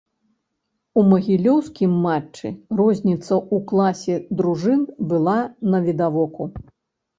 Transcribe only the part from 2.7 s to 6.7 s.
розніца ў класе дружын была навідавоку.